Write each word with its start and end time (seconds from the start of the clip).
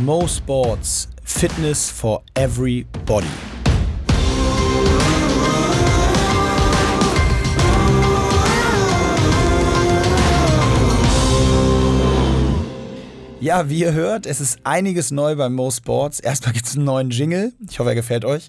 Mo 0.00 0.26
Sports 0.26 1.06
Fitness 1.22 1.90
for 1.90 2.22
Everybody. 2.34 3.26
Ja, 13.40 13.68
wie 13.68 13.80
ihr 13.80 13.92
hört, 13.92 14.24
es 14.24 14.40
ist 14.40 14.60
einiges 14.64 15.10
neu 15.10 15.36
beim 15.36 15.54
Mo 15.54 15.70
Sports. 15.70 16.20
Erstmal 16.20 16.54
gibt 16.54 16.66
es 16.66 16.76
einen 16.76 16.86
neuen 16.86 17.10
Jingle. 17.10 17.52
Ich 17.68 17.78
hoffe, 17.78 17.90
er 17.90 17.94
gefällt 17.94 18.24
euch. 18.24 18.48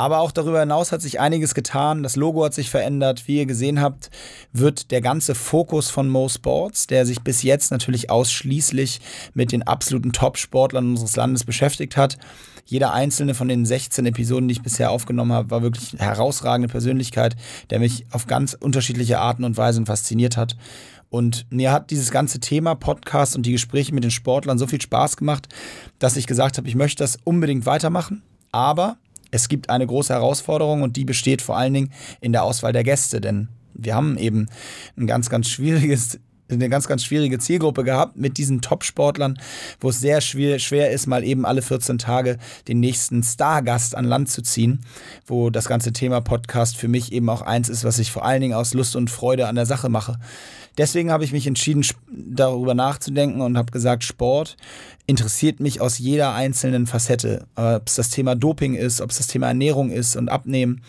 Aber 0.00 0.20
auch 0.20 0.32
darüber 0.32 0.60
hinaus 0.60 0.92
hat 0.92 1.02
sich 1.02 1.20
einiges 1.20 1.52
getan. 1.52 2.02
Das 2.02 2.16
Logo 2.16 2.42
hat 2.42 2.54
sich 2.54 2.70
verändert. 2.70 3.28
Wie 3.28 3.36
ihr 3.36 3.44
gesehen 3.44 3.82
habt, 3.82 4.08
wird 4.50 4.92
der 4.92 5.02
ganze 5.02 5.34
Fokus 5.34 5.90
von 5.90 6.08
Mo 6.08 6.26
Sports, 6.26 6.86
der 6.86 7.04
sich 7.04 7.20
bis 7.20 7.42
jetzt 7.42 7.70
natürlich 7.70 8.08
ausschließlich 8.08 9.02
mit 9.34 9.52
den 9.52 9.62
absoluten 9.62 10.14
Top-Sportlern 10.14 10.88
unseres 10.88 11.16
Landes 11.16 11.44
beschäftigt 11.44 11.98
hat. 11.98 12.16
Jeder 12.64 12.94
einzelne 12.94 13.34
von 13.34 13.48
den 13.48 13.66
16 13.66 14.06
Episoden, 14.06 14.48
die 14.48 14.52
ich 14.52 14.62
bisher 14.62 14.90
aufgenommen 14.90 15.34
habe, 15.34 15.50
war 15.50 15.60
wirklich 15.60 15.92
eine 15.92 16.00
herausragende 16.00 16.68
Persönlichkeit, 16.68 17.36
der 17.68 17.78
mich 17.78 18.06
auf 18.10 18.26
ganz 18.26 18.54
unterschiedliche 18.58 19.18
Arten 19.18 19.44
und 19.44 19.58
Weisen 19.58 19.84
fasziniert 19.84 20.38
hat. 20.38 20.56
Und 21.10 21.44
mir 21.50 21.72
hat 21.72 21.90
dieses 21.90 22.10
ganze 22.10 22.40
Thema 22.40 22.74
Podcast 22.74 23.36
und 23.36 23.44
die 23.44 23.52
Gespräche 23.52 23.94
mit 23.94 24.04
den 24.04 24.10
Sportlern 24.10 24.56
so 24.56 24.66
viel 24.66 24.80
Spaß 24.80 25.18
gemacht, 25.18 25.48
dass 25.98 26.16
ich 26.16 26.26
gesagt 26.26 26.56
habe, 26.56 26.68
ich 26.68 26.74
möchte 26.74 27.04
das 27.04 27.18
unbedingt 27.22 27.66
weitermachen. 27.66 28.22
Aber 28.50 28.96
es 29.30 29.48
gibt 29.48 29.70
eine 29.70 29.86
große 29.86 30.12
Herausforderung 30.12 30.82
und 30.82 30.96
die 30.96 31.04
besteht 31.04 31.42
vor 31.42 31.56
allen 31.56 31.74
Dingen 31.74 31.92
in 32.20 32.32
der 32.32 32.42
Auswahl 32.42 32.72
der 32.72 32.84
Gäste, 32.84 33.20
denn 33.20 33.48
wir 33.74 33.94
haben 33.94 34.18
eben 34.18 34.48
ein 34.96 35.06
ganz, 35.06 35.30
ganz 35.30 35.48
schwieriges 35.48 36.18
eine 36.52 36.68
ganz, 36.68 36.88
ganz 36.88 37.04
schwierige 37.04 37.38
Zielgruppe 37.38 37.84
gehabt 37.84 38.16
mit 38.16 38.38
diesen 38.38 38.60
Top-Sportlern, 38.60 39.38
wo 39.80 39.90
es 39.90 40.00
sehr 40.00 40.20
schwer, 40.20 40.58
schwer 40.58 40.90
ist, 40.90 41.06
mal 41.06 41.24
eben 41.24 41.46
alle 41.46 41.62
14 41.62 41.98
Tage 41.98 42.38
den 42.68 42.80
nächsten 42.80 43.22
Stargast 43.22 43.94
an 43.94 44.04
Land 44.04 44.30
zu 44.30 44.42
ziehen, 44.42 44.80
wo 45.26 45.50
das 45.50 45.68
ganze 45.68 45.92
Thema 45.92 46.20
Podcast 46.20 46.76
für 46.76 46.88
mich 46.88 47.12
eben 47.12 47.28
auch 47.28 47.42
eins 47.42 47.68
ist, 47.68 47.84
was 47.84 47.98
ich 47.98 48.10
vor 48.10 48.24
allen 48.24 48.40
Dingen 48.40 48.54
aus 48.54 48.74
Lust 48.74 48.96
und 48.96 49.10
Freude 49.10 49.46
an 49.46 49.54
der 49.54 49.66
Sache 49.66 49.88
mache. 49.88 50.18
Deswegen 50.80 51.12
habe 51.12 51.24
ich 51.24 51.32
mich 51.32 51.46
entschieden, 51.46 51.84
darüber 52.08 52.72
nachzudenken 52.72 53.42
und 53.42 53.58
habe 53.58 53.70
gesagt, 53.70 54.02
Sport 54.02 54.56
interessiert 55.06 55.60
mich 55.60 55.82
aus 55.82 55.98
jeder 55.98 56.32
einzelnen 56.34 56.86
Facette. 56.86 57.44
Ob 57.54 57.86
es 57.86 57.96
das 57.96 58.08
Thema 58.08 58.34
Doping 58.34 58.74
ist, 58.74 59.02
ob 59.02 59.10
es 59.10 59.18
das 59.18 59.26
Thema 59.26 59.48
Ernährung 59.48 59.90
ist 59.90 60.16
und 60.16 60.30
Abnehmen, 60.30 60.80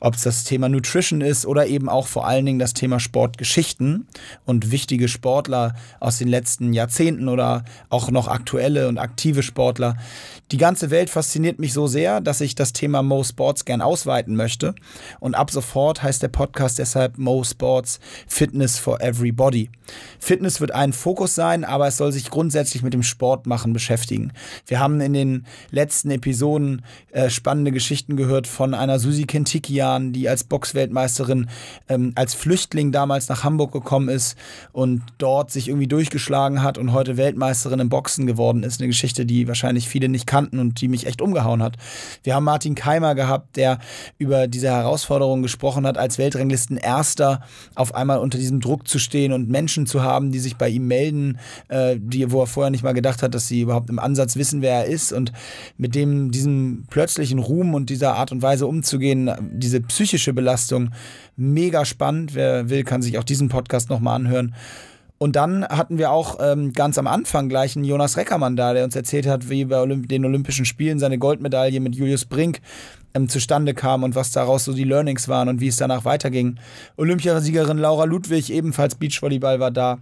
ob 0.00 0.14
es 0.14 0.22
das 0.22 0.44
Thema 0.44 0.68
Nutrition 0.68 1.20
ist 1.20 1.46
oder 1.46 1.66
eben 1.66 1.88
auch 1.88 2.06
vor 2.06 2.28
allen 2.28 2.46
Dingen 2.46 2.60
das 2.60 2.74
Thema 2.74 3.00
Sportgeschichten 3.00 4.06
und 4.44 4.70
wichtige 4.70 5.08
Sportler 5.08 5.74
aus 5.98 6.18
den 6.18 6.28
letzten 6.28 6.72
Jahrzehnten 6.72 7.28
oder 7.28 7.64
auch 7.88 8.10
noch 8.12 8.28
aktuelle 8.28 8.86
und 8.86 8.98
aktive 8.98 9.42
Sportler. 9.42 9.96
Die 10.52 10.58
ganze 10.58 10.90
Welt 10.90 11.10
fasziniert 11.10 11.58
mich 11.58 11.72
so 11.72 11.86
sehr, 11.88 12.20
dass 12.20 12.40
ich 12.40 12.54
das 12.54 12.72
Thema 12.72 13.02
Mo 13.02 13.24
Sports 13.24 13.64
gern 13.64 13.80
ausweiten 13.80 14.36
möchte. 14.36 14.74
Und 15.18 15.34
ab 15.34 15.50
sofort 15.50 16.02
heißt 16.02 16.22
der 16.22 16.28
Podcast 16.28 16.78
deshalb 16.78 17.18
Mo 17.18 17.42
Sports 17.42 17.98
Fitness 18.28 18.78
for 18.78 19.00
Everybody. 19.00 19.39
Fitness 20.18 20.60
wird 20.60 20.72
ein 20.72 20.92
Fokus 20.92 21.34
sein, 21.34 21.64
aber 21.64 21.86
es 21.86 21.96
soll 21.96 22.12
sich 22.12 22.30
grundsätzlich 22.30 22.82
mit 22.82 22.92
dem 22.92 23.02
Sport 23.02 23.46
machen 23.46 23.72
beschäftigen. 23.72 24.32
Wir 24.66 24.78
haben 24.80 25.00
in 25.00 25.14
den 25.14 25.46
letzten 25.70 26.10
Episoden 26.10 26.82
äh, 27.10 27.30
spannende 27.30 27.72
Geschichten 27.72 28.16
gehört 28.16 28.46
von 28.46 28.74
einer 28.74 28.98
Susi 28.98 29.24
Kentikian, 29.24 30.12
die 30.12 30.28
als 30.28 30.44
Boxweltmeisterin 30.44 31.48
ähm, 31.88 32.12
als 32.16 32.34
Flüchtling 32.34 32.92
damals 32.92 33.28
nach 33.28 33.42
Hamburg 33.44 33.72
gekommen 33.72 34.08
ist 34.08 34.36
und 34.72 35.02
dort 35.18 35.50
sich 35.50 35.68
irgendwie 35.68 35.88
durchgeschlagen 35.88 36.62
hat 36.62 36.76
und 36.76 36.92
heute 36.92 37.16
Weltmeisterin 37.16 37.80
im 37.80 37.88
Boxen 37.88 38.26
geworden 38.26 38.62
ist. 38.62 38.80
Eine 38.80 38.88
Geschichte, 38.88 39.24
die 39.24 39.48
wahrscheinlich 39.48 39.88
viele 39.88 40.08
nicht 40.08 40.26
kannten 40.26 40.58
und 40.58 40.80
die 40.80 40.88
mich 40.88 41.06
echt 41.06 41.22
umgehauen 41.22 41.62
hat. 41.62 41.76
Wir 42.22 42.34
haben 42.34 42.44
Martin 42.44 42.74
Keimer 42.74 43.14
gehabt, 43.14 43.56
der 43.56 43.78
über 44.18 44.48
diese 44.48 44.68
Herausforderung 44.68 45.42
gesprochen 45.42 45.86
hat, 45.86 45.96
als 45.96 46.18
Weltranglisten 46.18 46.76
Erster 46.76 47.40
auf 47.74 47.94
einmal 47.94 48.18
unter 48.18 48.38
diesem 48.38 48.60
Druck 48.60 48.86
zu 48.86 48.98
stehen 48.98 49.19
und 49.28 49.48
Menschen 49.48 49.86
zu 49.86 50.02
haben, 50.02 50.32
die 50.32 50.38
sich 50.38 50.56
bei 50.56 50.68
ihm 50.68 50.86
melden, 50.86 51.38
äh, 51.68 51.96
die, 51.98 52.30
wo 52.30 52.40
er 52.40 52.46
vorher 52.46 52.70
nicht 52.70 52.82
mal 52.82 52.92
gedacht 52.92 53.22
hat, 53.22 53.34
dass 53.34 53.48
sie 53.48 53.60
überhaupt 53.60 53.90
im 53.90 53.98
Ansatz 53.98 54.36
wissen, 54.36 54.62
wer 54.62 54.84
er 54.84 54.84
ist 54.86 55.12
und 55.12 55.32
mit 55.76 55.94
dem, 55.94 56.30
diesem 56.30 56.84
plötzlichen 56.90 57.38
Ruhm 57.38 57.74
und 57.74 57.90
dieser 57.90 58.14
Art 58.14 58.32
und 58.32 58.42
Weise 58.42 58.66
umzugehen, 58.66 59.30
diese 59.52 59.80
psychische 59.80 60.32
Belastung, 60.32 60.90
mega 61.36 61.84
spannend. 61.84 62.34
Wer 62.34 62.70
will, 62.70 62.84
kann 62.84 63.02
sich 63.02 63.18
auch 63.18 63.24
diesen 63.24 63.48
Podcast 63.48 63.90
nochmal 63.90 64.16
anhören. 64.16 64.54
Und 65.22 65.36
dann 65.36 65.66
hatten 65.68 65.98
wir 65.98 66.12
auch 66.12 66.38
ähm, 66.40 66.72
ganz 66.72 66.96
am 66.96 67.06
Anfang 67.06 67.50
gleich 67.50 67.76
einen 67.76 67.84
Jonas 67.84 68.16
Reckermann 68.16 68.56
da, 68.56 68.72
der 68.72 68.84
uns 68.84 68.96
erzählt 68.96 69.26
hat, 69.26 69.50
wie 69.50 69.66
bei 69.66 69.78
Olymp 69.78 70.08
den 70.08 70.24
Olympischen 70.24 70.64
Spielen 70.64 70.98
seine 70.98 71.18
Goldmedaille 71.18 71.78
mit 71.78 71.94
Julius 71.94 72.24
Brink 72.24 72.62
ähm, 73.12 73.28
zustande 73.28 73.74
kam 73.74 74.02
und 74.02 74.14
was 74.14 74.32
daraus 74.32 74.64
so 74.64 74.72
die 74.72 74.84
Learnings 74.84 75.28
waren 75.28 75.50
und 75.50 75.60
wie 75.60 75.68
es 75.68 75.76
danach 75.76 76.06
weiterging. 76.06 76.56
Olympiasiegerin 76.96 77.76
Laura 77.76 78.04
Ludwig, 78.04 78.50
ebenfalls 78.50 78.94
Beachvolleyball, 78.94 79.60
war 79.60 79.70
da. 79.70 79.98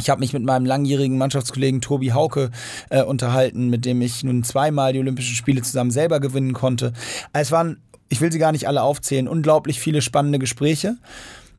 Ich 0.00 0.10
habe 0.10 0.20
mich 0.20 0.32
mit 0.32 0.44
meinem 0.44 0.64
langjährigen 0.64 1.18
Mannschaftskollegen 1.18 1.80
Tobi 1.80 2.12
Hauke 2.12 2.52
äh, 2.88 3.02
unterhalten, 3.02 3.68
mit 3.68 3.84
dem 3.84 4.00
ich 4.00 4.22
nun 4.22 4.44
zweimal 4.44 4.92
die 4.92 5.00
Olympischen 5.00 5.34
Spiele 5.34 5.62
zusammen 5.62 5.90
selber 5.90 6.20
gewinnen 6.20 6.52
konnte. 6.52 6.92
Es 7.32 7.50
waren, 7.50 7.78
ich 8.08 8.20
will 8.20 8.30
sie 8.30 8.38
gar 8.38 8.52
nicht 8.52 8.68
alle 8.68 8.82
aufzählen, 8.82 9.26
unglaublich 9.26 9.80
viele 9.80 10.02
spannende 10.02 10.38
Gespräche. 10.38 10.98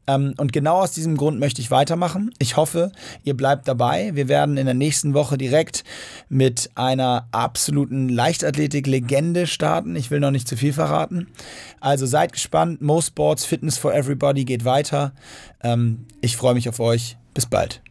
Ähm, 0.08 0.34
und 0.38 0.54
genau 0.54 0.82
aus 0.82 0.92
diesem 0.94 1.18
Grund 1.18 1.40
möchte 1.40 1.62
ich 1.62 1.70
weitermachen. 1.70 2.32
Ich 2.40 2.58
hoffe, 2.58 2.92
ihr 3.24 3.36
bleibt 3.36 3.68
dabei. 3.68 4.12
Wir 4.16 4.28
werden 4.28 4.58
in 4.58 4.66
der 4.66 4.74
nächsten 4.74 5.14
Woche 5.14 5.38
direkt 5.38 5.84
mit 6.30 6.70
einer 6.76 7.28
absoluten 7.32 8.10
Leichtathletik-Legende 8.10 9.48
starten. 9.48 9.96
Ich 9.96 10.10
will 10.10 10.20
noch 10.20 10.32
nicht 10.32 10.48
zu 10.48 10.56
viel 10.56 10.74
verraten. 10.74 11.28
Also 11.80 12.06
seid 12.06 12.32
gespannt. 12.32 12.82
Mo 12.82 13.02
Sports 13.02 13.46
Fitness 13.46 13.78
for 13.78 13.94
Everybody 13.94 14.46
geht 14.46 14.66
weiter. 14.66 15.14
Ähm, 15.62 16.06
ich 16.22 16.38
freue 16.38 16.54
mich 16.54 16.70
auf 16.70 16.80
euch. 16.80 17.18
Bis 17.34 17.46
bald. 17.46 17.82